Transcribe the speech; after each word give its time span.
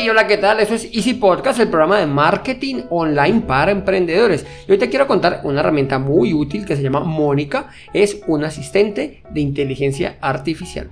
Hey, 0.00 0.08
hola, 0.08 0.26
¿qué 0.26 0.38
tal? 0.38 0.60
Eso 0.60 0.74
es 0.74 0.88
Easy 0.94 1.12
Podcast, 1.12 1.60
el 1.60 1.68
programa 1.68 1.98
de 1.98 2.06
marketing 2.06 2.84
online 2.88 3.42
para 3.42 3.70
emprendedores. 3.70 4.46
Y 4.66 4.72
hoy 4.72 4.78
te 4.78 4.88
quiero 4.88 5.06
contar 5.06 5.42
una 5.44 5.60
herramienta 5.60 5.98
muy 5.98 6.32
útil 6.32 6.64
que 6.64 6.74
se 6.74 6.82
llama 6.82 7.00
Mónica. 7.00 7.68
Es 7.92 8.22
un 8.26 8.42
asistente 8.42 9.22
de 9.28 9.40
inteligencia 9.42 10.16
artificial. 10.22 10.88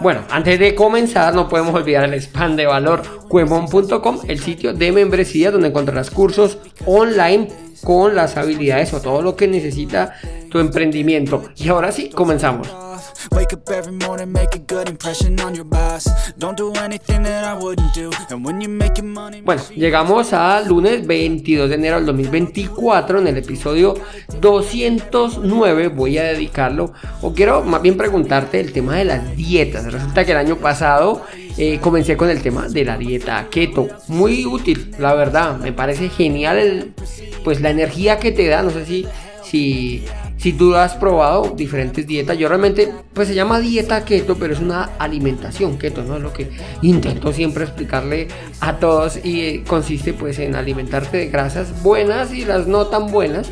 Bueno, 0.00 0.22
antes 0.30 0.60
de 0.60 0.76
comenzar 0.76 1.34
no 1.34 1.48
podemos 1.48 1.74
olvidar 1.74 2.04
el 2.04 2.14
spam 2.14 2.54
de 2.54 2.66
valor 2.66 3.02
cuemon.com, 3.28 4.20
el 4.28 4.38
sitio 4.38 4.72
de 4.72 4.92
membresía 4.92 5.50
donde 5.50 5.68
encontrarás 5.68 6.10
cursos 6.10 6.58
online 6.86 7.48
con 7.82 8.14
las 8.14 8.36
habilidades 8.36 8.94
o 8.94 9.00
todo 9.00 9.22
lo 9.22 9.34
que 9.34 9.48
necesita 9.48 10.14
tu 10.50 10.60
emprendimiento. 10.60 11.50
Y 11.56 11.68
ahora 11.68 11.90
sí, 11.90 12.10
comenzamos. 12.10 12.87
Wake 13.32 13.52
up 13.52 13.68
every 13.70 13.92
morning, 13.92 14.32
make 14.32 14.54
a 14.54 14.58
good 14.58 14.88
impression 14.88 15.38
on 15.40 15.54
your 15.54 15.64
boss. 15.64 16.08
Don't 16.38 16.56
do 16.56 16.72
anything 16.74 17.24
that 17.24 17.44
I 17.44 17.54
wouldn't 17.54 17.92
do. 17.92 18.10
And 18.30 18.44
when 18.44 18.60
you 18.60 18.68
make 18.68 18.96
your 18.96 19.06
money, 19.06 19.40
Bueno, 19.42 19.62
llegamos 19.74 20.32
a 20.32 20.60
lunes 20.62 21.06
22 21.06 21.68
de 21.68 21.74
enero 21.74 21.96
del 21.96 22.06
2024 22.06 23.18
en 23.18 23.26
el 23.26 23.36
episodio 23.36 23.94
209 24.40 25.88
voy 25.88 26.18
a 26.18 26.24
dedicarlo 26.24 26.92
o 27.22 27.32
quiero 27.32 27.62
más 27.62 27.82
bien 27.82 27.96
preguntarte 27.96 28.60
el 28.60 28.72
tema 28.72 28.96
de 28.96 29.04
las 29.04 29.36
dietas. 29.36 29.92
Resulta 29.92 30.24
que 30.24 30.32
el 30.32 30.38
año 30.38 30.56
pasado 30.56 31.22
eh, 31.56 31.80
comencé 31.80 32.16
con 32.16 32.30
el 32.30 32.40
tema 32.40 32.68
de 32.68 32.84
la 32.84 32.96
dieta 32.96 33.48
keto. 33.50 33.88
Muy 34.06 34.46
útil, 34.46 34.92
la 34.98 35.14
verdad. 35.14 35.56
Me 35.58 35.72
parece 35.72 36.08
genial 36.08 36.56
el, 36.58 36.94
pues 37.42 37.60
la 37.60 37.70
energía 37.70 38.18
que 38.18 38.30
te 38.30 38.46
da. 38.46 38.62
No 38.62 38.70
sé 38.70 38.86
si, 38.86 39.06
si, 39.48 40.04
si 40.36 40.52
tú 40.52 40.74
has 40.74 40.94
probado 40.94 41.54
diferentes 41.56 42.06
dietas. 42.06 42.36
Yo 42.38 42.48
realmente, 42.48 42.92
pues 43.12 43.28
se 43.28 43.34
llama 43.34 43.60
dieta 43.60 44.04
keto, 44.04 44.36
pero 44.36 44.52
es 44.52 44.60
una 44.60 44.90
alimentación 44.98 45.78
keto, 45.78 46.02
¿no? 46.02 46.16
Es 46.16 46.22
lo 46.22 46.32
que 46.32 46.50
intento 46.82 47.32
siempre 47.32 47.64
explicarle 47.64 48.28
a 48.60 48.76
todos 48.76 49.24
y 49.24 49.40
eh, 49.40 49.64
consiste 49.66 50.12
pues 50.12 50.38
en 50.38 50.54
alimentarte 50.54 51.16
de 51.18 51.28
grasas 51.28 51.82
buenas 51.82 52.32
y 52.32 52.44
las 52.44 52.66
no 52.66 52.86
tan 52.86 53.10
buenas. 53.10 53.50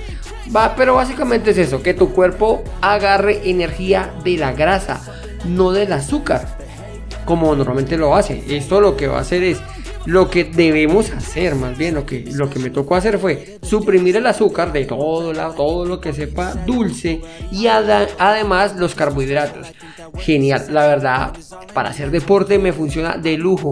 Va, 0.55 0.77
pero 0.77 0.95
básicamente 0.95 1.51
es 1.51 1.59
eso, 1.59 1.83
que 1.83 1.93
tu 1.93 2.13
cuerpo 2.13 2.63
agarre 2.81 3.51
energía 3.51 4.13
de 4.23 4.37
la 4.37 4.53
grasa, 4.53 5.01
no 5.45 5.73
del 5.73 5.93
azúcar 5.93 6.57
como 7.27 7.55
normalmente 7.55 7.99
lo 7.99 8.17
hace. 8.17 8.43
Esto 8.49 8.81
lo 8.81 8.97
que 8.97 9.09
va 9.09 9.19
a 9.19 9.21
hacer 9.21 9.43
es 9.43 9.59
lo 10.07 10.31
que 10.31 10.45
debemos 10.45 11.11
hacer, 11.11 11.55
más 11.55 11.77
bien 11.77 11.95
lo 11.95 12.07
que, 12.07 12.25
lo 12.33 12.49
que 12.49 12.59
me 12.59 12.71
tocó 12.71 12.95
hacer 12.95 13.19
fue 13.19 13.59
suprimir 13.63 14.17
el 14.17 14.27
azúcar 14.27 14.73
de 14.73 14.85
todo, 14.85 15.33
la, 15.33 15.51
todo 15.51 15.85
lo 15.85 16.01
que 16.01 16.13
sepa 16.13 16.55
dulce 16.55 17.21
y 17.51 17.67
además 17.67 18.77
los 18.77 18.95
carbohidratos. 18.95 19.67
Genial, 20.19 20.67
la 20.71 20.87
verdad, 20.87 21.33
para 21.75 21.91
hacer 21.91 22.11
deporte 22.11 22.59
me 22.59 22.73
funciona 22.73 23.17
de 23.17 23.37
lujo. 23.37 23.71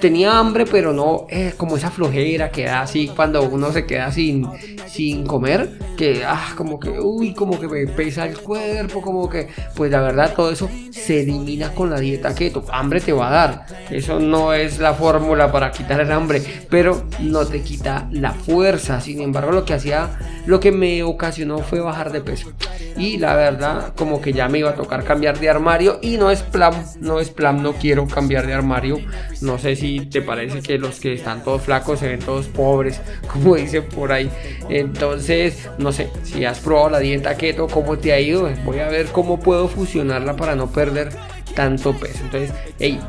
Tenía 0.00 0.38
hambre, 0.38 0.64
pero 0.64 0.92
no 0.92 1.26
eh, 1.28 1.54
como 1.56 1.76
esa 1.76 1.90
flojera 1.90 2.50
que 2.50 2.66
da 2.66 2.82
así 2.82 3.08
cuando 3.08 3.42
uno 3.42 3.72
se 3.72 3.84
queda 3.84 4.12
sin, 4.12 4.46
sin 4.86 5.26
comer, 5.26 5.76
que 5.96 6.22
ah, 6.24 6.52
como 6.56 6.78
que, 6.78 6.90
uy, 7.00 7.34
como 7.34 7.58
que 7.58 7.66
me 7.66 7.84
pesa 7.88 8.24
el 8.24 8.38
cuerpo, 8.38 9.02
como 9.02 9.28
que, 9.28 9.48
pues 9.74 9.90
la 9.90 10.00
verdad 10.00 10.34
todo 10.36 10.52
eso 10.52 10.70
se 10.92 11.22
elimina 11.22 11.74
con 11.74 11.90
la 11.90 11.98
dieta 11.98 12.32
keto. 12.32 12.64
Hambre 12.70 13.00
te 13.00 13.12
va 13.12 13.28
a 13.28 13.32
dar, 13.32 13.66
eso 13.90 14.20
no 14.20 14.52
es 14.52 14.78
la 14.78 14.94
fórmula 14.94 15.50
para 15.50 15.72
quitar 15.72 16.00
el 16.00 16.12
hambre, 16.12 16.42
pero 16.70 17.02
no 17.18 17.44
te 17.44 17.62
quita 17.62 18.08
la 18.12 18.32
fuerza. 18.32 19.00
Sin 19.00 19.20
embargo, 19.20 19.50
lo 19.50 19.64
que 19.64 19.74
hacía, 19.74 20.10
lo 20.46 20.60
que 20.60 20.70
me 20.70 21.02
ocasionó 21.02 21.58
fue 21.58 21.80
bajar 21.80 22.12
de 22.12 22.20
peso. 22.20 22.52
Y 22.96 23.18
la 23.18 23.34
verdad, 23.34 23.94
como 23.96 24.20
que 24.20 24.32
ya 24.32 24.48
me 24.48 24.58
iba 24.58 24.70
a 24.70 24.74
tocar 24.74 25.02
cambiar 25.02 25.38
de 25.38 25.48
armario 25.48 25.98
y 26.02 26.16
no 26.18 26.30
es 26.30 26.42
plan, 26.42 26.72
no 27.00 27.18
es 27.18 27.30
plan, 27.30 27.62
no 27.62 27.72
quiero 27.72 28.06
cambiar 28.06 28.46
de 28.46 28.54
armario. 28.54 29.00
No 29.40 29.58
sé 29.58 29.76
si 29.76 29.87
te 30.10 30.22
parece 30.22 30.60
que 30.60 30.78
los 30.78 31.00
que 31.00 31.14
están 31.14 31.42
todos 31.44 31.62
flacos 31.62 32.00
se 32.00 32.08
ven 32.08 32.20
todos 32.20 32.46
pobres, 32.46 33.00
como 33.32 33.56
dicen 33.56 33.84
por 33.84 34.12
ahí. 34.12 34.30
Entonces, 34.68 35.68
no 35.78 35.92
sé, 35.92 36.10
si 36.22 36.44
has 36.44 36.60
probado 36.60 36.90
la 36.90 36.98
dieta 36.98 37.36
keto, 37.36 37.66
cómo 37.68 37.98
te 37.98 38.12
ha 38.12 38.20
ido, 38.20 38.50
voy 38.64 38.78
a 38.80 38.88
ver 38.88 39.06
cómo 39.06 39.40
puedo 39.40 39.68
fusionarla 39.68 40.36
para 40.36 40.54
no 40.54 40.70
perder 40.70 41.10
tanto 41.54 41.92
peso. 41.92 42.20
Entonces, 42.24 42.52
hey, 42.78 43.00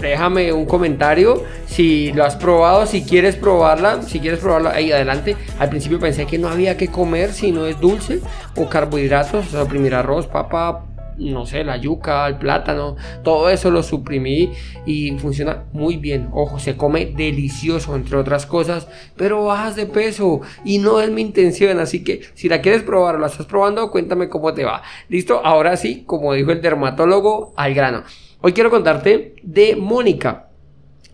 déjame 0.00 0.52
un 0.52 0.66
comentario 0.66 1.42
si 1.66 2.12
lo 2.12 2.24
has 2.24 2.36
probado, 2.36 2.86
si 2.86 3.02
quieres 3.02 3.36
probarla, 3.36 4.02
si 4.02 4.20
quieres 4.20 4.40
probarla 4.40 4.70
ahí 4.70 4.92
adelante. 4.92 5.36
Al 5.58 5.68
principio 5.68 5.98
pensé 5.98 6.26
que 6.26 6.38
no 6.38 6.48
había 6.48 6.76
que 6.76 6.88
comer 6.88 7.32
si 7.32 7.52
no 7.52 7.66
es 7.66 7.80
dulce 7.80 8.20
o 8.56 8.68
carbohidratos, 8.68 9.46
o 9.46 9.50
sea, 9.50 9.62
suprimir 9.62 9.94
arroz, 9.94 10.26
papa, 10.26 10.84
no 11.18 11.46
sé, 11.46 11.64
la 11.64 11.76
yuca, 11.76 12.26
el 12.26 12.36
plátano, 12.36 12.96
todo 13.22 13.50
eso 13.50 13.70
lo 13.70 13.82
suprimí 13.82 14.52
y 14.84 15.12
funciona 15.18 15.64
muy 15.72 15.96
bien. 15.96 16.28
Ojo, 16.32 16.58
se 16.58 16.76
come 16.76 17.06
delicioso, 17.06 17.96
entre 17.96 18.16
otras 18.16 18.46
cosas, 18.46 18.88
pero 19.16 19.44
bajas 19.44 19.76
de 19.76 19.86
peso 19.86 20.40
y 20.64 20.78
no 20.78 21.00
es 21.00 21.10
mi 21.10 21.22
intención. 21.22 21.78
Así 21.78 22.04
que 22.04 22.20
si 22.34 22.48
la 22.48 22.60
quieres 22.60 22.82
probar 22.82 23.16
o 23.16 23.18
la 23.18 23.28
estás 23.28 23.46
probando, 23.46 23.90
cuéntame 23.90 24.28
cómo 24.28 24.54
te 24.54 24.64
va. 24.64 24.82
Listo, 25.08 25.40
ahora 25.44 25.76
sí, 25.76 26.04
como 26.06 26.32
dijo 26.34 26.52
el 26.52 26.60
dermatólogo, 26.60 27.52
al 27.56 27.74
grano. 27.74 28.02
Hoy 28.40 28.52
quiero 28.52 28.70
contarte 28.70 29.34
de 29.42 29.76
Mónica. 29.76 30.48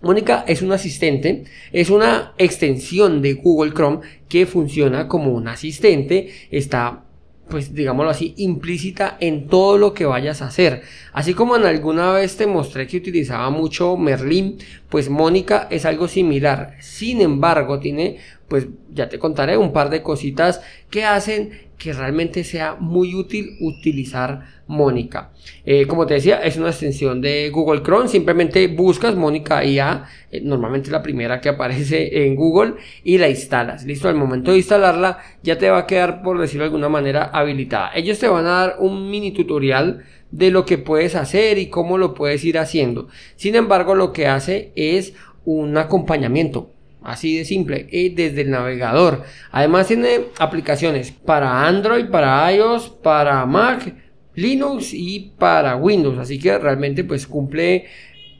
Mónica 0.02 0.44
es 0.48 0.62
un 0.62 0.72
asistente, 0.72 1.44
es 1.70 1.88
una 1.88 2.32
extensión 2.36 3.22
de 3.22 3.34
Google 3.34 3.72
Chrome 3.72 4.00
que 4.28 4.46
funciona 4.46 5.06
como 5.06 5.30
un 5.30 5.46
asistente, 5.46 6.28
está 6.50 7.04
pues 7.48 7.74
digámoslo 7.74 8.10
así, 8.10 8.34
implícita 8.38 9.16
en 9.20 9.46
todo 9.46 9.76
lo 9.76 9.92
que 9.92 10.06
vayas 10.06 10.42
a 10.42 10.46
hacer. 10.46 10.82
Así 11.12 11.34
como 11.34 11.56
en 11.56 11.66
alguna 11.66 12.12
vez 12.12 12.36
te 12.36 12.46
mostré 12.46 12.86
que 12.86 12.96
utilizaba 12.96 13.50
mucho 13.50 13.96
Merlin, 13.96 14.58
pues 14.88 15.10
Mónica 15.10 15.68
es 15.70 15.84
algo 15.84 16.08
similar. 16.08 16.76
Sin 16.80 17.20
embargo, 17.20 17.78
tiene, 17.78 18.18
pues 18.48 18.68
ya 18.90 19.08
te 19.08 19.18
contaré 19.18 19.56
un 19.56 19.72
par 19.72 19.90
de 19.90 20.02
cositas 20.02 20.62
que 20.88 21.04
hacen 21.04 21.71
que 21.82 21.92
realmente 21.92 22.44
sea 22.44 22.76
muy 22.78 23.12
útil 23.16 23.56
utilizar 23.60 24.42
Mónica. 24.68 25.32
Eh, 25.66 25.84
como 25.88 26.06
te 26.06 26.14
decía, 26.14 26.36
es 26.36 26.56
una 26.56 26.68
extensión 26.68 27.20
de 27.20 27.50
Google 27.50 27.82
Chrome. 27.82 28.06
Simplemente 28.06 28.68
buscas 28.68 29.16
Mónica 29.16 29.64
IA, 29.64 30.06
eh, 30.30 30.40
normalmente 30.44 30.92
la 30.92 31.02
primera 31.02 31.40
que 31.40 31.48
aparece 31.48 32.24
en 32.24 32.36
Google, 32.36 32.74
y 33.02 33.18
la 33.18 33.28
instalas. 33.28 33.84
Listo, 33.84 34.08
al 34.08 34.14
momento 34.14 34.52
de 34.52 34.58
instalarla 34.58 35.18
ya 35.42 35.58
te 35.58 35.70
va 35.70 35.78
a 35.78 35.86
quedar, 35.88 36.22
por 36.22 36.38
decirlo 36.38 36.62
de 36.62 36.66
alguna 36.66 36.88
manera, 36.88 37.24
habilitada. 37.24 37.90
Ellos 37.96 38.20
te 38.20 38.28
van 38.28 38.46
a 38.46 38.50
dar 38.50 38.76
un 38.78 39.10
mini 39.10 39.32
tutorial 39.32 40.04
de 40.30 40.52
lo 40.52 40.64
que 40.64 40.78
puedes 40.78 41.16
hacer 41.16 41.58
y 41.58 41.66
cómo 41.66 41.98
lo 41.98 42.14
puedes 42.14 42.44
ir 42.44 42.58
haciendo. 42.58 43.08
Sin 43.34 43.56
embargo, 43.56 43.96
lo 43.96 44.12
que 44.12 44.28
hace 44.28 44.70
es 44.76 45.14
un 45.44 45.76
acompañamiento. 45.76 46.70
Así 47.04 47.38
de 47.38 47.44
simple, 47.44 47.86
y 47.90 48.10
desde 48.10 48.42
el 48.42 48.50
navegador. 48.50 49.22
Además 49.50 49.88
tiene 49.88 50.26
aplicaciones 50.38 51.10
para 51.10 51.66
Android, 51.66 52.06
para 52.10 52.52
iOS, 52.52 52.90
para 52.90 53.44
Mac, 53.46 53.94
Linux 54.34 54.92
y 54.92 55.32
para 55.38 55.76
Windows. 55.76 56.18
Así 56.18 56.38
que 56.38 56.56
realmente 56.58 57.04
pues 57.04 57.26
cumple 57.26 57.86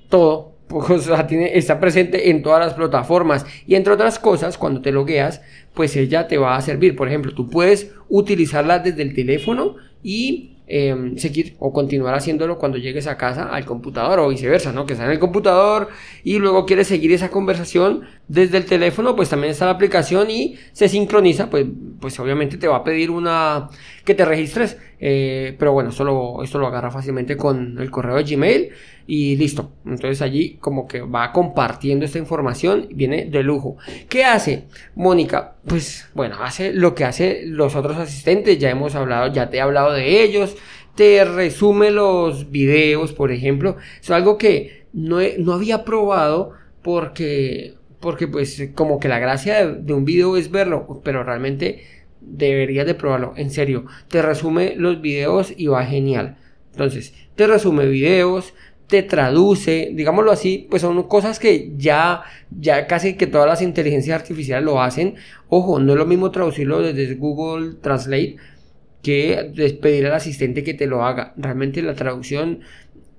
todo. 0.09 0.53
O 0.73 1.27
tiene, 1.27 1.59
está 1.59 1.79
presente 1.79 2.31
en 2.31 2.43
todas 2.43 2.65
las 2.65 2.73
plataformas. 2.73 3.45
Y 3.67 3.75
entre 3.75 3.93
otras 3.93 4.19
cosas, 4.19 4.57
cuando 4.57 4.81
te 4.81 4.91
logueas, 4.91 5.43
pues 5.75 5.95
ella 5.97 6.29
te 6.29 6.39
va 6.39 6.57
a 6.57 6.63
servir. 6.63 6.97
Por 6.97 7.09
ejemplo, 7.09 7.35
tú 7.35 7.51
puedes 7.51 7.93
utilizarla 8.09 8.79
desde 8.79 9.03
el 9.03 9.15
teléfono 9.15 9.77
y 10.03 10.53
eh, 10.75 11.13
seguir 11.17 11.57
o 11.59 11.73
continuar 11.73 12.15
haciéndolo 12.15 12.57
cuando 12.59 12.79
llegues 12.79 13.07
a 13.07 13.19
casa 13.19 13.51
al 13.53 13.67
computador 13.67 14.21
o 14.21 14.29
viceversa, 14.29 14.73
¿no? 14.73 14.87
Que 14.87 14.95
está 14.95 15.05
en 15.05 15.11
el 15.11 15.19
computador 15.19 15.89
y 16.25 16.39
luego 16.39 16.65
quieres 16.65 16.87
seguir 16.87 17.13
esa 17.13 17.31
conversación 17.31 18.03
desde 18.33 18.57
el 18.57 18.65
teléfono, 18.65 19.15
pues 19.15 19.29
también 19.29 19.51
está 19.51 19.67
la 19.67 19.73
aplicación 19.73 20.31
y 20.31 20.57
se 20.73 20.89
sincroniza, 20.89 21.51
pues, 21.51 21.67
pues 22.01 22.19
obviamente 22.19 22.57
te 22.57 22.67
va 22.67 22.77
a 22.77 22.85
pedir 22.85 23.11
una 23.11 23.69
que 24.07 24.15
te 24.15 24.25
registres, 24.25 24.79
eh, 24.99 25.55
pero 25.59 25.75
bueno, 25.75 25.91
esto 25.91 26.03
lo, 26.03 26.43
esto 26.43 26.59
lo 26.59 26.67
agarra 26.67 26.91
fácilmente 26.91 27.37
con 27.37 27.77
el 27.79 27.91
correo 27.91 28.17
de 28.17 28.25
Gmail 28.25 28.71
y 29.07 29.37
listo. 29.37 29.73
Entonces 29.85 30.23
allí 30.23 30.57
como 30.61 30.89
que 30.89 31.03
va 31.03 31.31
compartiendo 31.31 32.07
esta 32.07 32.19
información, 32.19 32.89
viene 32.95 33.27
de 33.27 33.43
lujo. 33.43 33.77
¿Qué 34.09 34.25
hace 34.25 34.65
Mónica? 34.95 35.57
Pues 35.67 36.09
bueno, 36.15 36.37
hace 36.41 36.73
lo 36.73 36.95
que 36.95 37.05
hace 37.05 37.43
los 37.45 37.77
otros 37.77 37.99
asistentes, 37.99 38.59
ya 38.59 38.71
hemos 38.71 38.95
hablado, 38.95 39.31
ya 39.31 39.51
te 39.51 39.59
he 39.59 39.61
hablado 39.61 39.93
de 39.93 40.23
ellos, 40.23 40.57
te 40.95 41.23
resume 41.27 41.91
los 41.91 42.51
videos, 42.51 43.13
por 43.13 43.31
ejemplo. 43.31 43.77
Es 44.01 44.11
algo 44.11 44.39
que 44.39 44.87
no, 44.95 45.19
no 45.39 45.53
había 45.53 45.85
probado 45.85 46.53
porque, 46.83 47.75
porque 48.03 48.29
pues 48.29 48.71
como 48.75 49.01
que 49.01 49.09
la 49.09 49.19
gracia 49.19 49.67
de, 49.67 49.93
un 49.95 50.05
video 50.05 50.37
es 50.37 50.51
verlo, 50.51 51.01
pero 51.03 51.23
realmente 51.25 51.85
deberías 52.21 52.85
de 52.85 52.95
probarlo, 52.95 53.33
en 53.37 53.51
serio. 53.51 53.87
Te 54.09 54.21
resume 54.21 54.75
los 54.77 55.01
videos 55.01 55.55
y 55.57 55.69
va 55.69 55.87
genial. 55.87 56.37
Entonces, 56.73 57.15
te 57.37 57.47
resume 57.47 57.87
videos, 57.87 58.55
te 58.89 59.03
traduce, 59.03 59.91
digámoslo 59.95 60.33
así, 60.33 60.67
pues 60.69 60.83
son 60.83 61.03
cosas 61.05 61.39
que 61.39 61.73
ya, 61.77 62.23
ya 62.51 62.87
casi 62.87 63.15
que 63.15 63.27
todas 63.27 63.47
las 63.47 63.63
inteligencias 63.63 64.21
artificiales 64.21 64.65
lo 64.65 64.83
hacen. 64.83 65.15
Ojo, 65.49 65.79
no 65.79 65.93
es 65.93 65.99
lo 65.99 66.07
mismo 66.07 66.31
traducirlo 66.31 66.83
desde 66.83 67.15
Google 67.15 67.77
Translate 67.81 68.37
que 69.03 69.79
pedir 69.81 70.07
al 70.07 70.15
asistente 70.15 70.65
que 70.65 70.75
te 70.75 70.87
lo 70.87 71.05
haga. 71.05 71.35
Realmente 71.37 71.83
la 71.83 71.95
traducción 71.95 72.61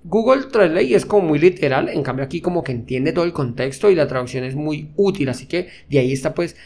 Google 0.06 0.44
Translate 0.52 0.96
es 0.96 1.06
como 1.06 1.30
muy 1.30 1.40
literal, 1.40 1.88
en 1.88 2.04
cambio 2.04 2.26
aquí 2.26 2.42
como 2.42 2.62
que 2.64 2.74
entiende 2.74 3.14
todo 3.14 3.24
el 3.24 3.32
contexto 3.32 3.90
y 3.90 3.96
la 3.96 4.08
traducción 4.08 4.44
es 4.44 4.54
muy 4.54 4.90
útil, 4.98 5.30
así 5.30 5.46
que 5.46 5.70
de 5.90 6.00
ahí 6.00 6.12
está 6.12 6.34
pues 6.34 6.58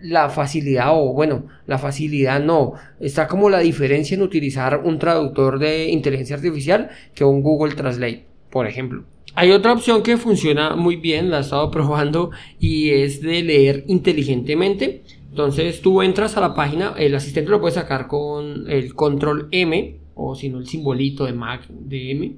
la 0.00 0.30
facilidad 0.30 0.88
o 0.92 1.12
bueno, 1.12 1.46
la 1.66 1.78
facilidad 1.78 2.42
no, 2.42 2.72
está 2.98 3.28
como 3.28 3.50
la 3.50 3.58
diferencia 3.58 4.14
en 4.14 4.22
utilizar 4.22 4.80
un 4.82 4.98
traductor 4.98 5.58
de 5.58 5.90
inteligencia 5.90 6.36
artificial 6.36 6.88
que 7.14 7.22
un 7.22 7.42
Google 7.42 7.74
Translate, 7.74 8.24
por 8.50 8.66
ejemplo. 8.66 9.04
Hay 9.34 9.52
otra 9.52 9.74
opción 9.74 10.02
que 10.02 10.16
funciona 10.16 10.74
muy 10.74 10.96
bien, 10.96 11.30
la 11.30 11.38
he 11.38 11.40
estado 11.42 11.70
probando 11.72 12.30
y 12.58 12.90
es 12.90 13.20
de 13.20 13.42
leer 13.42 13.84
inteligentemente. 13.88 15.02
Entonces 15.28 15.82
tú 15.82 16.00
entras 16.02 16.36
a 16.36 16.40
la 16.40 16.54
página, 16.54 16.94
el 16.96 17.14
asistente 17.14 17.50
lo 17.50 17.60
puede 17.60 17.74
sacar 17.74 18.08
con 18.08 18.68
el 18.70 18.94
control 18.94 19.48
M 19.52 20.00
o 20.14 20.34
si 20.34 20.48
no 20.48 20.58
el 20.58 20.66
simbolito 20.66 21.24
de 21.26 21.32
Mac 21.32 21.68
de 21.68 22.10
M 22.10 22.36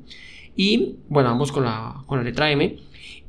y 0.57 0.97
bueno, 1.09 1.31
vamos 1.31 1.53
con 1.53 1.65
la, 1.65 2.03
con 2.07 2.19
la 2.19 2.25
letra 2.25 2.51
M. 2.51 2.77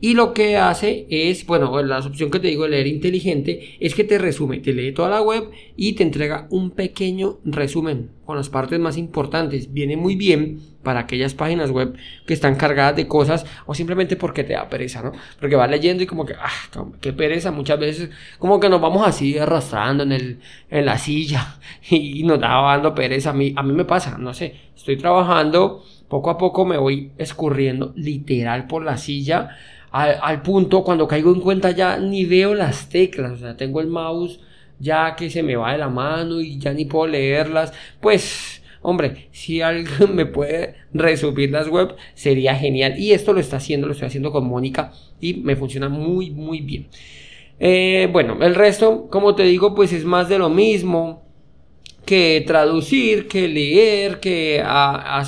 Y 0.04 0.16
lo 0.16 0.34
que 0.34 0.58
hace 0.58 1.08
es, 1.10 1.46
bueno, 1.46 1.82
la 1.82 2.00
opción 2.00 2.30
que 2.30 2.42
te 2.42 2.50
digo 2.50 2.66
de 2.66 2.72
leer 2.72 2.88
inteligente 2.88 3.78
es 3.80 3.96
que 3.96 4.04
te 4.04 4.18
resume, 4.18 4.60
te 4.60 4.74
lee 4.74 4.92
toda 4.92 5.10
la 5.10 5.22
web 5.22 5.50
y 5.78 5.94
te 5.94 6.04
entrega 6.04 6.46
un 6.50 6.72
pequeño 6.72 7.40
resumen 7.46 8.10
con 8.26 8.36
las 8.36 8.50
partes 8.50 8.82
más 8.82 8.98
importantes. 8.98 9.72
Viene 9.72 9.96
muy 9.96 10.18
bien 10.18 10.60
para 10.84 11.00
aquellas 11.00 11.34
páginas 11.34 11.72
web 11.72 11.96
que 12.26 12.34
están 12.34 12.56
cargadas 12.56 12.98
de 12.98 13.08
cosas 13.08 13.46
o 13.66 13.74
simplemente 13.74 14.18
porque 14.18 14.44
te 14.44 14.52
da 14.52 14.68
pereza, 14.68 15.02
¿no? 15.02 15.14
Porque 15.40 15.56
vas 15.56 15.70
leyendo 15.70 16.04
y 16.04 16.06
como 16.06 16.26
que, 16.26 16.34
ah, 16.34 16.84
qué 17.00 17.14
pereza, 17.14 17.52
muchas 17.52 17.80
veces 17.80 18.10
como 18.40 18.60
que 18.60 18.68
nos 18.68 18.82
vamos 18.82 19.08
así 19.08 19.38
arrastrando 19.38 20.04
en, 20.04 20.12
el, 20.12 20.40
en 20.70 20.86
la 20.86 20.98
silla 20.98 21.60
y 21.90 22.24
nos 22.24 22.42
da 22.42 22.50
dando 22.50 22.94
pereza. 22.94 23.30
A 23.30 23.34
mí, 23.34 23.54
a 23.56 23.64
mí 23.64 23.72
me 23.72 23.86
pasa, 23.86 24.18
no 24.18 24.34
sé, 24.34 24.54
estoy 24.76 24.98
trabajando 24.98 25.82
poco 26.08 26.30
a 26.30 26.38
poco 26.38 26.66
me 26.66 26.78
voy 26.78 27.12
escurriendo 27.18 27.94
literal 27.96 28.68
por 28.68 28.84
la 28.84 28.98
silla 28.98 29.50
al, 29.94 30.42
punto 30.42 30.84
cuando 30.84 31.08
caigo 31.08 31.32
en 31.34 31.40
cuenta 31.40 31.70
ya 31.70 31.98
ni 31.98 32.26
veo 32.26 32.56
las 32.56 32.90
teclas, 32.90 33.34
o 33.34 33.38
sea, 33.38 33.56
tengo 33.56 33.80
el 33.80 33.88
mouse 33.88 34.40
ya 34.80 35.16
que 35.16 35.30
se 35.30 35.44
me 35.44 35.56
va 35.56 35.72
de 35.72 35.78
la 35.78 35.90
mano 35.90 36.42
y 36.42 36.58
ya 36.58 36.74
ni 36.74 36.86
puedo 36.86 37.08
leerlas, 37.08 37.74
pues 38.02 38.64
hombre, 38.82 39.30
si 39.32 39.62
alguien 39.64 40.16
me 40.16 40.26
puede 40.26 40.76
resumir 40.94 41.52
las 41.52 41.70
web 41.70 41.96
sería 42.16 42.56
genial. 42.56 43.00
Y 43.00 43.14
esto 43.14 43.34
lo 43.34 43.40
está 43.40 43.58
haciendo, 43.58 43.88
lo 43.88 43.94
estoy 43.94 44.08
haciendo 44.08 44.32
con 44.32 44.48
Mónica 44.48 44.92
y 45.22 45.36
me 45.36 45.56
funciona 45.56 45.90
muy 45.90 46.32
muy 46.32 46.62
bien. 46.62 46.88
Eh, 47.60 48.10
bueno, 48.12 48.38
el 48.42 48.56
resto, 48.56 49.08
como 49.10 49.36
te 49.36 49.44
digo, 49.44 49.76
pues 49.76 49.94
es 49.94 50.06
más 50.06 50.28
de 50.28 50.40
lo 50.40 50.50
mismo 50.50 51.23
que 52.06 52.44
traducir, 52.46 53.28
que 53.28 53.48
leer, 53.48 54.20
que 54.20 54.64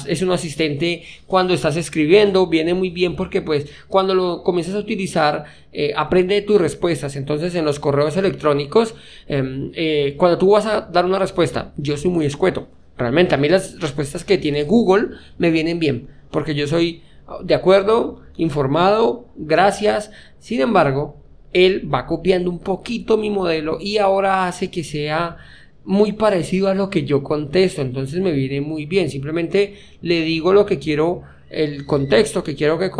es 0.08 0.22
un 0.22 0.32
asistente 0.32 1.04
cuando 1.26 1.54
estás 1.54 1.78
escribiendo, 1.78 2.48
viene 2.48 2.74
muy 2.74 2.90
bien 2.90 3.16
porque 3.16 3.42
pues 3.42 3.68
cuando 3.88 4.14
lo 4.14 4.44
comienzas 4.44 4.76
a 4.76 4.80
utilizar 4.80 5.46
eh, 5.72 5.94
aprende 5.96 6.42
tus 6.42 6.60
respuestas, 6.60 7.16
entonces 7.16 7.56
en 7.56 7.66
los 7.66 7.80
correos 7.80 8.18
electrónicos, 8.18 8.96
em, 9.28 9.72
eh, 9.74 10.16
cuando 10.18 10.38
tú 10.38 10.52
vas 10.52 10.66
a 10.66 10.82
dar 10.82 11.06
una 11.06 11.20
respuesta, 11.20 11.74
yo 11.78 11.96
soy 11.98 12.12
muy 12.12 12.26
escueto, 12.26 12.68
realmente 12.98 13.36
a 13.36 13.38
mí 13.38 13.48
las 13.48 13.80
respuestas 13.80 14.24
que 14.24 14.38
tiene 14.38 14.64
Google 14.64 15.10
me 15.38 15.52
vienen 15.52 15.80
bien, 15.80 16.10
porque 16.32 16.56
yo 16.56 16.68
soy 16.68 17.04
de 17.44 17.56
acuerdo, 17.56 18.22
informado, 18.38 19.28
gracias, 19.36 20.12
sin 20.40 20.62
embargo, 20.62 21.18
él 21.54 21.90
va 21.92 22.06
copiando 22.06 22.50
un 22.50 22.60
poquito 22.60 23.18
mi 23.18 23.30
modelo 23.30 23.78
y 23.80 23.98
ahora 23.98 24.46
hace 24.46 24.70
que 24.70 24.84
sea 24.84 25.38
muy 25.86 26.14
parecido 26.14 26.68
a 26.68 26.74
lo 26.74 26.90
que 26.90 27.04
yo 27.04 27.24
contesto, 27.24 27.82
entonces 27.82 28.20
me 28.20 28.32
viene 28.32 28.62
muy 28.62 28.86
bien. 28.86 29.10
Simplemente 29.10 29.76
le 30.02 30.22
digo 30.22 30.54
lo 30.54 30.66
que 30.66 30.80
quiero, 30.80 31.22
el 31.50 31.86
contexto 31.86 32.44
que 32.44 32.56
quiero 32.56 32.78
que 32.78 32.92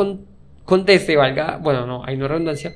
conteste, 0.64 1.16
valga, 1.16 1.58
bueno, 1.58 1.86
no, 1.86 2.04
hay 2.06 2.18
no 2.18 2.28
redundancia, 2.28 2.76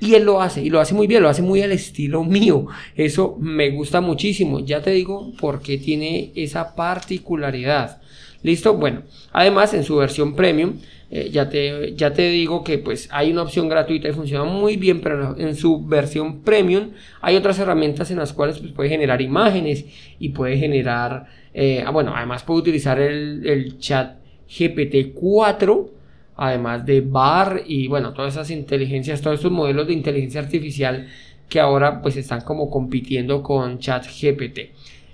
y 0.00 0.14
él 0.14 0.24
lo 0.24 0.40
hace, 0.40 0.62
y 0.62 0.70
lo 0.70 0.80
hace 0.80 0.94
muy 0.94 1.06
bien, 1.06 1.22
lo 1.22 1.28
hace 1.28 1.42
muy 1.42 1.62
al 1.62 1.72
estilo 1.72 2.24
mío. 2.24 2.66
Eso 2.96 3.36
me 3.38 3.70
gusta 3.70 4.00
muchísimo, 4.00 4.60
ya 4.60 4.82
te 4.82 4.90
digo, 4.90 5.32
porque 5.40 5.78
tiene 5.78 6.32
esa 6.34 6.74
particularidad. 6.74 8.00
¿Listo? 8.42 8.74
Bueno, 8.74 9.02
además 9.32 9.74
en 9.74 9.84
su 9.84 9.96
versión 9.96 10.34
premium 10.34 10.78
eh, 11.12 11.28
ya, 11.32 11.48
te, 11.48 11.92
ya 11.96 12.12
te 12.12 12.28
digo 12.30 12.62
que 12.62 12.78
pues 12.78 13.08
hay 13.10 13.32
una 13.32 13.42
opción 13.42 13.68
gratuita 13.68 14.08
y 14.08 14.12
funciona 14.12 14.44
muy 14.44 14.76
bien, 14.76 15.00
pero 15.00 15.36
en 15.36 15.56
su 15.56 15.84
versión 15.84 16.42
premium 16.42 16.90
hay 17.20 17.34
otras 17.34 17.58
herramientas 17.58 18.12
en 18.12 18.18
las 18.18 18.32
cuales 18.32 18.60
pues, 18.60 18.70
puede 18.70 18.90
generar 18.90 19.20
imágenes 19.20 19.86
y 20.20 20.28
puede 20.28 20.56
generar, 20.56 21.26
eh, 21.52 21.82
ah, 21.84 21.90
bueno, 21.90 22.12
además 22.14 22.44
puede 22.44 22.60
utilizar 22.60 23.00
el, 23.00 23.76
chat 23.80 24.18
GPT-4 24.48 25.88
además 26.36 26.86
de 26.86 27.00
BAR 27.00 27.62
y 27.66 27.88
bueno, 27.88 28.12
todas 28.14 28.34
esas 28.34 28.50
inteligencias, 28.50 29.20
todos 29.20 29.38
estos 29.38 29.52
modelos 29.52 29.88
de 29.88 29.92
inteligencia 29.92 30.40
artificial 30.40 31.08
que 31.48 31.58
ahora 31.58 32.00
pues 32.00 32.16
están 32.16 32.42
como 32.42 32.70
compitiendo 32.70 33.42
con 33.42 33.78
ChatGPT. 33.78 34.58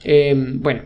Eh, 0.05 0.35
bueno, 0.37 0.83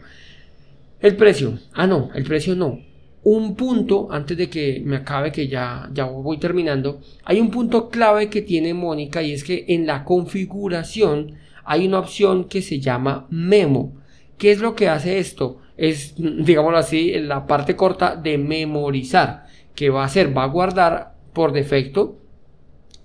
el 1.00 1.16
precio. 1.16 1.58
Ah, 1.74 1.86
no, 1.86 2.10
el 2.14 2.24
precio 2.24 2.54
no 2.54 2.89
un 3.22 3.54
punto, 3.54 4.08
antes 4.10 4.36
de 4.36 4.48
que 4.48 4.82
me 4.84 4.96
acabe, 4.96 5.30
que 5.30 5.46
ya, 5.46 5.90
ya 5.92 6.04
voy 6.04 6.38
terminando, 6.38 7.00
hay 7.24 7.40
un 7.40 7.50
punto 7.50 7.88
clave 7.88 8.30
que 8.30 8.42
tiene 8.42 8.72
Mónica 8.72 9.22
y 9.22 9.32
es 9.32 9.44
que 9.44 9.66
en 9.68 9.86
la 9.86 10.04
configuración 10.04 11.34
hay 11.64 11.86
una 11.86 11.98
opción 11.98 12.44
que 12.44 12.62
se 12.62 12.80
llama 12.80 13.26
Memo. 13.30 13.92
¿Qué 14.38 14.52
es 14.52 14.60
lo 14.60 14.74
que 14.74 14.88
hace 14.88 15.18
esto? 15.18 15.58
Es, 15.76 16.14
digámoslo 16.18 16.78
así, 16.78 17.12
la 17.20 17.46
parte 17.46 17.76
corta 17.76 18.16
de 18.16 18.38
memorizar. 18.38 19.44
¿Qué 19.74 19.90
va 19.90 20.02
a 20.02 20.06
hacer? 20.06 20.36
Va 20.36 20.44
a 20.44 20.48
guardar 20.48 21.14
por 21.34 21.52
defecto, 21.52 22.16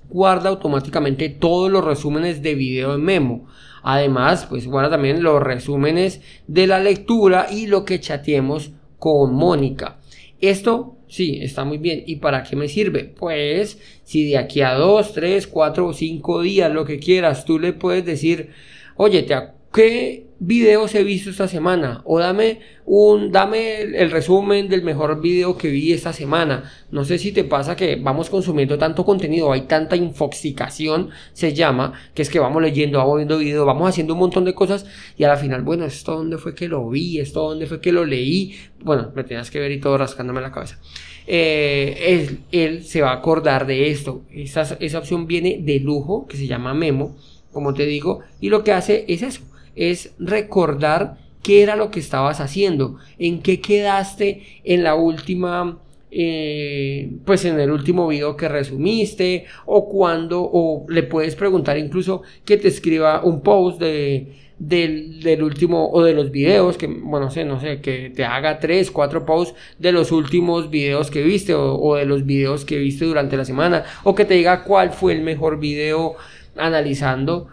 guarda 0.09 0.49
automáticamente 0.49 1.29
todos 1.29 1.69
los 1.69 1.83
resúmenes 1.83 2.41
de 2.41 2.55
video 2.55 2.95
en 2.95 3.03
Memo. 3.03 3.47
Además, 3.83 4.47
pues 4.49 4.65
guarda 4.65 4.91
también 4.91 5.21
los 5.21 5.43
resúmenes 5.43 6.21
de 6.47 6.67
la 6.67 6.79
lectura 6.79 7.47
y 7.51 7.67
lo 7.67 7.85
que 7.85 7.99
chateemos 7.99 8.71
con 8.97 9.35
Mónica. 9.35 9.99
Esto 10.47 10.97
sí, 11.07 11.39
está 11.41 11.63
muy 11.63 11.77
bien. 11.77 12.03
¿Y 12.05 12.17
para 12.17 12.43
qué 12.43 12.55
me 12.55 12.67
sirve? 12.67 13.03
Pues 13.03 13.79
si 14.03 14.29
de 14.29 14.37
aquí 14.37 14.61
a 14.61 14.73
2, 14.73 15.13
3, 15.13 15.47
4 15.47 15.87
o 15.87 15.93
5 15.93 16.41
días, 16.41 16.71
lo 16.71 16.85
que 16.85 16.99
quieras, 16.99 17.45
tú 17.45 17.59
le 17.59 17.73
puedes 17.73 18.05
decir, 18.05 18.49
oye, 18.95 19.23
te, 19.23 19.35
¿qué 19.73 20.24
videos 20.39 20.93
he 20.95 21.03
visto 21.03 21.29
esta 21.29 21.47
semana? 21.47 22.01
O 22.05 22.19
dame 22.19 22.59
un, 22.85 23.31
dame 23.31 23.81
el, 23.81 24.11
resumen 24.11 24.69
del 24.69 24.83
mejor 24.83 25.21
video 25.21 25.57
que 25.57 25.69
vi 25.69 25.93
esta 25.93 26.13
semana. 26.13 26.71
No 26.91 27.05
sé 27.05 27.17
si 27.17 27.31
te 27.31 27.43
pasa 27.43 27.75
que 27.75 27.95
vamos 27.95 28.29
consumiendo 28.29 28.77
tanto 28.77 29.05
contenido, 29.05 29.51
hay 29.51 29.61
tanta 29.61 29.95
infoxicación, 29.95 31.09
se 31.33 31.53
llama, 31.53 31.93
que 32.13 32.21
es 32.21 32.29
que 32.29 32.39
vamos 32.39 32.61
leyendo, 32.61 32.97
vamos 32.99 33.17
viendo 33.17 33.37
videos, 33.37 33.65
vamos 33.65 33.89
haciendo 33.89 34.13
un 34.13 34.19
montón 34.19 34.45
de 34.45 34.53
cosas 34.53 34.85
y 35.17 35.23
a 35.23 35.29
la 35.29 35.37
final, 35.37 35.61
bueno, 35.61 35.85
esto 35.85 36.15
dónde 36.15 36.37
fue 36.37 36.53
que 36.53 36.67
lo 36.67 36.89
vi, 36.89 37.19
esto 37.19 37.49
dónde 37.49 37.65
fue 37.65 37.81
que 37.81 37.91
lo 37.91 38.05
leí. 38.05 38.55
Bueno, 38.81 39.11
me 39.15 39.23
tenías 39.23 39.49
que 39.49 39.59
ver 39.59 39.71
y 39.71 39.79
todo 39.79 39.97
rascándome 39.97 40.41
la 40.41 40.51
cabeza. 40.51 40.79
Eh, 41.27 42.37
él, 42.51 42.83
se 42.83 43.01
va 43.01 43.11
a 43.11 43.15
acordar 43.15 43.65
de 43.65 43.89
esto. 43.89 44.23
Esa, 44.31 44.77
esa 44.79 44.99
opción 44.99 45.25
viene 45.25 45.59
de 45.61 45.79
lujo, 45.79 46.27
que 46.27 46.37
se 46.37 46.45
llama 46.45 46.73
Memo, 46.73 47.15
como 47.51 47.73
te 47.73 47.85
digo, 47.85 48.19
y 48.39 48.49
lo 48.49 48.63
que 48.63 48.73
hace 48.73 49.05
es 49.07 49.23
eso 49.23 49.41
es 49.75 50.13
recordar 50.19 51.17
qué 51.45 51.61
era 51.61 51.75
lo 51.75 51.91
que 51.91 51.99
estabas 51.99 52.39
haciendo, 52.41 52.97
en 53.19 53.41
qué 53.41 53.61
quedaste 53.61 54.41
en 54.63 54.83
la 54.83 54.95
última, 54.95 55.77
eh, 56.09 57.11
pues 57.23 57.45
en 57.45 57.59
el 57.59 57.69
último 57.69 58.07
video 58.07 58.35
que 58.35 58.49
resumiste, 58.49 59.45
o 59.67 59.87
cuando, 59.87 60.41
o 60.41 60.85
le 60.89 61.03
puedes 61.03 61.35
preguntar 61.35 61.77
incluso 61.77 62.23
que 62.45 62.57
te 62.57 62.67
escriba 62.69 63.23
un 63.23 63.41
post 63.41 63.79
de, 63.79 64.33
del, 64.57 65.43
último 65.43 65.91
o 65.91 66.03
de 66.03 66.13
los 66.13 66.31
videos, 66.31 66.77
que, 66.77 66.87
bueno, 66.87 67.27
no 67.27 67.31
sé, 67.31 67.45
no 67.45 67.59
sé, 67.59 67.79
que 67.79 68.09
te 68.09 68.25
haga 68.25 68.59
tres, 68.59 68.89
cuatro 68.89 69.23
posts 69.23 69.55
de 69.77 69.91
los 69.91 70.11
últimos 70.11 70.71
videos 70.71 71.11
que 71.11 71.21
viste 71.21 71.53
o 71.53 71.95
de 71.95 72.05
los 72.05 72.25
videos 72.25 72.65
que 72.65 72.79
viste 72.79 73.05
durante 73.05 73.37
la 73.37 73.45
semana, 73.45 73.83
o 74.03 74.15
que 74.15 74.25
te 74.25 74.33
diga 74.33 74.63
cuál 74.63 74.91
fue 74.91 75.13
el 75.13 75.21
mejor 75.21 75.59
video 75.59 76.15
analizando 76.57 77.49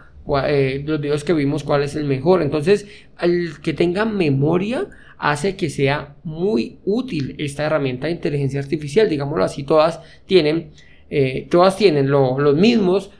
eh, 0.47 0.83
los 0.85 1.01
videos 1.01 1.23
que 1.23 1.33
vimos 1.33 1.63
cuál 1.63 1.83
es 1.83 1.95
el 1.95 2.05
mejor. 2.05 2.41
Entonces, 2.41 2.87
el 3.19 3.61
que 3.61 3.73
tenga 3.73 4.05
memoria 4.05 4.87
hace 5.17 5.55
que 5.55 5.69
sea 5.69 6.15
muy 6.23 6.79
útil 6.85 7.35
esta 7.37 7.63
herramienta 7.63 8.07
de 8.07 8.13
inteligencia 8.13 8.59
artificial. 8.59 9.09
Digámoslo 9.09 9.43
así, 9.43 9.63
todas 9.63 10.01
tienen, 10.25 10.71
eh, 11.09 11.47
todas 11.49 11.77
tienen 11.77 12.09
los 12.09 12.55
mismos 12.55 13.11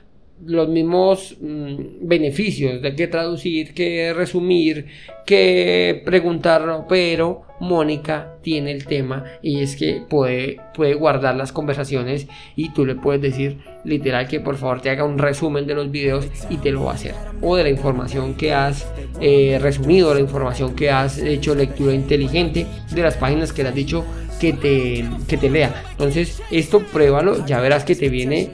los 0.46 0.68
mismos 0.68 1.36
mm, 1.40 2.06
beneficios 2.06 2.82
de 2.82 2.94
que 2.94 3.06
traducir, 3.06 3.74
que 3.74 4.12
resumir, 4.12 4.86
que 5.26 6.02
preguntarlo, 6.04 6.86
pero 6.88 7.42
Mónica 7.60 8.36
tiene 8.42 8.72
el 8.72 8.84
tema 8.84 9.24
y 9.42 9.60
es 9.60 9.76
que 9.76 10.02
puede, 10.08 10.58
puede 10.74 10.94
guardar 10.94 11.36
las 11.36 11.52
conversaciones 11.52 12.26
y 12.56 12.70
tú 12.70 12.84
le 12.84 12.94
puedes 12.94 13.22
decir 13.22 13.58
literal 13.84 14.28
que 14.28 14.40
por 14.40 14.56
favor 14.56 14.80
te 14.80 14.90
haga 14.90 15.04
un 15.04 15.18
resumen 15.18 15.66
de 15.66 15.74
los 15.74 15.90
videos 15.90 16.26
y 16.50 16.56
te 16.58 16.72
lo 16.72 16.84
va 16.84 16.92
a 16.92 16.94
hacer. 16.94 17.14
O 17.40 17.56
de 17.56 17.62
la 17.62 17.70
información 17.70 18.34
que 18.34 18.52
has 18.52 18.86
eh, 19.20 19.58
resumido, 19.60 20.14
la 20.14 20.20
información 20.20 20.74
que 20.74 20.90
has 20.90 21.18
hecho 21.18 21.54
lectura 21.54 21.94
inteligente, 21.94 22.66
de 22.92 23.02
las 23.02 23.16
páginas 23.16 23.52
que 23.52 23.62
le 23.62 23.68
has 23.70 23.74
dicho 23.74 24.04
que 24.40 24.52
te, 24.52 25.04
que 25.28 25.36
te 25.36 25.48
lea. 25.48 25.84
Entonces, 25.92 26.42
esto 26.50 26.80
pruébalo, 26.80 27.46
ya 27.46 27.60
verás 27.60 27.84
que 27.84 27.94
te 27.94 28.08
viene 28.08 28.50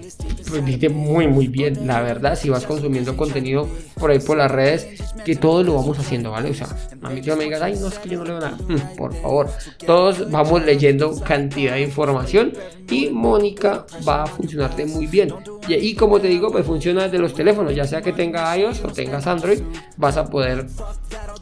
pues, 0.48 0.92
muy 0.92 1.28
muy 1.28 1.48
bien, 1.48 1.86
la 1.86 2.00
verdad, 2.00 2.36
si 2.36 2.48
vas 2.50 2.66
consumiendo 2.66 3.16
contenido 3.16 3.68
por 3.98 4.10
ahí 4.10 4.18
por 4.18 4.36
las 4.36 4.50
redes, 4.50 4.88
que 5.24 5.36
todos 5.36 5.64
lo 5.64 5.74
vamos 5.74 5.98
haciendo, 5.98 6.30
¿vale? 6.30 6.50
O 6.50 6.54
sea, 6.54 6.68
a 7.02 7.10
mí 7.10 7.20
que 7.20 7.34
me 7.34 7.44
digas, 7.44 7.62
ay, 7.62 7.76
no, 7.80 7.88
es 7.88 7.98
que 7.98 8.08
yo 8.08 8.18
no 8.18 8.24
leo 8.24 8.40
nada, 8.40 8.56
mm, 8.68 8.96
por 8.96 9.14
favor, 9.14 9.50
todos 9.86 10.30
vamos 10.30 10.64
leyendo 10.64 11.18
cantidad 11.20 11.74
de 11.74 11.82
información 11.82 12.52
y 12.90 13.08
Mónica 13.10 13.86
va 14.06 14.24
a 14.24 14.26
funcionarte 14.26 14.86
muy 14.86 15.06
bien. 15.06 15.32
Y, 15.68 15.74
y 15.74 15.94
como 15.94 16.20
te 16.20 16.28
digo, 16.28 16.50
pues 16.50 16.66
funciona 16.66 17.04
desde 17.04 17.18
los 17.18 17.34
teléfonos, 17.34 17.74
ya 17.74 17.86
sea 17.86 18.02
que 18.02 18.12
tenga 18.12 18.56
iOS 18.56 18.84
o 18.84 18.88
tengas 18.88 19.26
Android, 19.26 19.60
vas 19.96 20.16
a 20.16 20.28
poder 20.28 20.66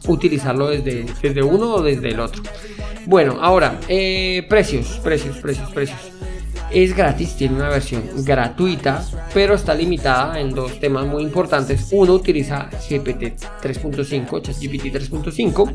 utilizarlo 0.07 0.69
desde, 0.69 1.05
desde 1.21 1.43
uno 1.43 1.75
o 1.75 1.81
desde 1.81 2.09
el 2.09 2.19
otro. 2.19 2.43
Bueno, 3.05 3.37
ahora, 3.41 3.79
eh, 3.87 4.45
precios, 4.49 4.99
precios, 5.03 5.37
precios, 5.37 5.71
precios. 5.71 5.99
Es 6.71 6.95
gratis, 6.95 7.35
tiene 7.35 7.55
una 7.55 7.69
versión 7.69 8.03
gratuita, 8.17 9.03
pero 9.33 9.55
está 9.55 9.73
limitada 9.73 10.39
en 10.39 10.51
dos 10.51 10.79
temas 10.79 11.07
muy 11.07 11.23
importantes. 11.23 11.87
Uno 11.91 12.13
utiliza 12.13 12.69
GPT 12.71 13.39
3.5, 13.61 14.41
ChatGPT 14.41 14.85
3.5, 14.93 15.71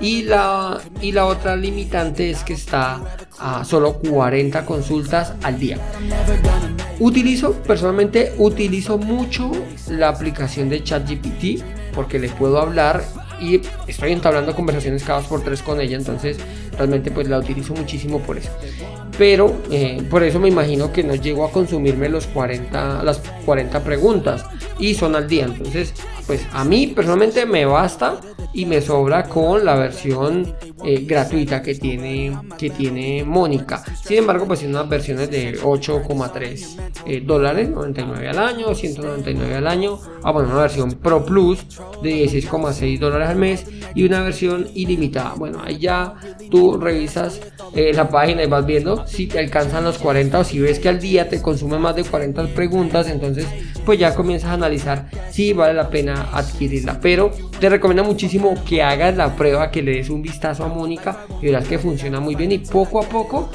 y 0.00 0.22
la, 0.22 0.80
y 1.02 1.10
la 1.10 1.26
otra 1.26 1.56
limitante 1.56 2.30
es 2.30 2.44
que 2.44 2.52
está 2.52 3.00
a 3.40 3.64
solo 3.64 3.94
40 3.94 4.64
consultas 4.64 5.32
al 5.42 5.58
día. 5.58 5.78
Utilizo, 7.00 7.52
personalmente, 7.52 8.32
utilizo 8.38 8.98
mucho 8.98 9.50
la 9.90 10.08
aplicación 10.08 10.68
de 10.68 10.82
ChatGPT 10.82 11.62
porque 11.92 12.18
le 12.18 12.28
puedo 12.28 12.60
hablar 12.60 13.02
y 13.40 13.60
estoy 13.86 14.12
entablando 14.12 14.54
conversaciones 14.54 15.02
cada 15.02 15.20
dos 15.20 15.28
por 15.28 15.42
tres 15.42 15.62
con 15.62 15.80
ella, 15.80 15.96
entonces 15.96 16.38
realmente 16.76 17.10
pues 17.10 17.28
la 17.28 17.38
utilizo 17.38 17.74
muchísimo 17.74 18.20
por 18.20 18.38
eso. 18.38 18.50
Pero 19.18 19.54
eh, 19.70 20.02
por 20.10 20.22
eso 20.22 20.38
me 20.38 20.48
imagino 20.48 20.92
que 20.92 21.02
no 21.02 21.14
llego 21.14 21.44
a 21.44 21.50
consumirme 21.50 22.08
los 22.08 22.26
40, 22.26 23.02
las 23.02 23.18
40 23.44 23.82
preguntas 23.82 24.44
y 24.78 24.94
son 24.94 25.16
al 25.16 25.26
día. 25.26 25.46
Entonces, 25.46 25.94
pues 26.26 26.46
a 26.52 26.64
mí 26.64 26.88
personalmente 26.88 27.46
me 27.46 27.64
basta 27.64 28.20
y 28.52 28.66
me 28.66 28.80
sobra 28.80 29.24
con 29.24 29.64
la 29.64 29.74
versión 29.74 30.54
eh, 30.86 31.04
gratuita 31.04 31.60
que 31.62 31.74
tiene, 31.74 32.38
que 32.56 32.70
tiene 32.70 33.24
Mónica. 33.24 33.82
Sin 34.04 34.18
embargo, 34.18 34.46
pues 34.46 34.60
tiene 34.60 34.74
unas 34.74 34.88
versiones 34.88 35.28
de 35.28 35.58
8,3 35.60 36.76
eh, 37.06 37.22
dólares, 37.26 37.68
99 37.68 38.28
al 38.28 38.38
año, 38.38 38.72
199 38.72 39.56
al 39.56 39.66
año. 39.66 39.98
Ah, 40.22 40.30
bueno, 40.30 40.50
una 40.50 40.60
versión 40.60 40.92
Pro 40.92 41.24
Plus 41.24 41.66
de 42.04 42.24
16,6 42.24 43.00
dólares 43.00 43.28
al 43.30 43.36
mes 43.36 43.66
y 43.96 44.04
una 44.04 44.22
versión 44.22 44.68
ilimitada. 44.74 45.34
Bueno, 45.36 45.60
ahí 45.64 45.78
ya 45.78 46.14
tú 46.52 46.78
revisas 46.78 47.40
eh, 47.74 47.92
la 47.92 48.08
página 48.08 48.44
y 48.44 48.46
vas 48.46 48.64
viendo 48.64 49.06
si 49.08 49.26
te 49.26 49.40
alcanzan 49.40 49.82
los 49.82 49.98
40 49.98 50.38
o 50.38 50.44
si 50.44 50.60
ves 50.60 50.78
que 50.78 50.88
al 50.88 51.00
día 51.00 51.28
te 51.28 51.42
consume 51.42 51.78
más 51.78 51.96
de 51.96 52.04
40 52.04 52.46
preguntas, 52.54 53.08
entonces 53.08 53.46
pues 53.84 53.98
ya 53.98 54.14
comienzas 54.14 54.50
a 54.50 54.54
analizar 54.54 55.08
si 55.30 55.52
vale 55.52 55.74
la 55.74 55.88
pena 55.88 56.28
adquirirla. 56.32 57.00
Pero 57.00 57.32
te 57.58 57.68
recomiendo 57.68 58.04
muchísimo 58.04 58.54
que 58.68 58.82
hagas 58.82 59.16
la 59.16 59.34
prueba, 59.34 59.70
que 59.70 59.82
le 59.82 59.96
des 59.96 60.10
un 60.10 60.22
vistazo 60.22 60.64
a 60.64 60.68
Mónica 60.76 61.26
y 61.40 61.46
verás 61.46 61.66
que 61.66 61.78
funciona 61.78 62.20
muy 62.20 62.34
bien 62.34 62.52
y 62.52 62.58
poco 62.58 63.02
a 63.02 63.08
poco 63.08 63.50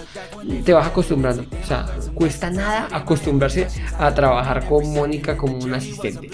te 0.66 0.74
vas 0.74 0.88
acostumbrando. 0.88 1.44
O 1.64 1.68
sea, 1.68 1.86
cuesta 2.14 2.50
nada 2.50 2.88
acostumbrarse 2.92 3.68
a 3.98 4.14
trabajar 4.14 4.66
con 4.68 4.92
Mónica 4.94 5.38
como 5.38 5.58
un 5.58 5.74
asistente. 5.74 6.30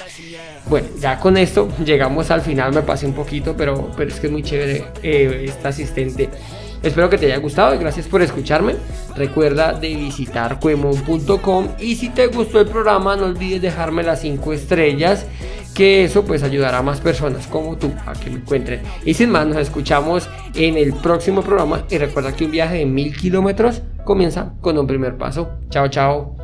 Bueno, 0.69 0.87
ya 0.99 1.19
con 1.19 1.37
esto 1.37 1.69
llegamos 1.83 2.31
al 2.31 2.41
final, 2.41 2.73
me 2.73 2.81
pasé 2.81 3.05
un 3.05 3.13
poquito, 3.13 3.55
pero, 3.55 3.91
pero 3.95 4.09
es 4.09 4.19
que 4.19 4.27
es 4.27 4.33
muy 4.33 4.43
chévere 4.43 4.85
eh, 5.03 5.45
esta 5.47 5.69
asistente. 5.69 6.29
Espero 6.83 7.09
que 7.09 7.17
te 7.17 7.25
haya 7.25 7.37
gustado 7.37 7.73
y 7.73 7.79
gracias 7.79 8.07
por 8.07 8.21
escucharme. 8.21 8.75
Recuerda 9.15 9.73
de 9.73 9.95
visitar 9.95 10.59
cuemon.com 10.59 11.69
y 11.79 11.95
si 11.95 12.09
te 12.09 12.27
gustó 12.27 12.59
el 12.59 12.67
programa 12.67 13.15
no 13.15 13.25
olvides 13.25 13.61
dejarme 13.61 14.03
las 14.03 14.21
5 14.21 14.53
estrellas 14.53 15.25
que 15.77 16.03
eso 16.03 16.25
pues 16.25 16.41
ayudará 16.41 16.79
a 16.79 16.81
más 16.81 16.99
personas 16.99 17.45
como 17.45 17.77
tú 17.77 17.93
a 18.07 18.13
que 18.13 18.31
me 18.31 18.37
encuentren. 18.37 18.81
Y 19.05 19.13
sin 19.13 19.29
más, 19.29 19.45
nos 19.45 19.57
escuchamos 19.57 20.27
en 20.55 20.75
el 20.75 20.91
próximo 20.91 21.43
programa 21.43 21.83
y 21.91 21.99
recuerda 21.99 22.35
que 22.35 22.45
un 22.45 22.51
viaje 22.51 22.77
de 22.77 22.87
mil 22.87 23.15
kilómetros 23.15 23.83
comienza 24.03 24.53
con 24.61 24.75
un 24.79 24.87
primer 24.87 25.17
paso. 25.17 25.51
Chao, 25.69 25.87
chao. 25.87 26.36